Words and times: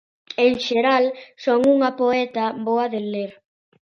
En 0.45 0.53
xeral 0.65 1.05
son 1.45 1.59
unha 1.73 1.89
poeta 2.01 2.45
boa 2.67 2.85
de 2.93 3.01
ler. 3.13 3.31